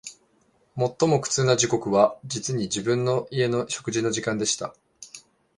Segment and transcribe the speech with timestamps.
[0.75, 4.73] 最も苦痛な時刻は、実に、自分の家の食事の時間でした